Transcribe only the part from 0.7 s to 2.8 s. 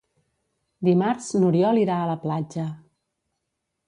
Dimarts n'Oriol irà a la platja.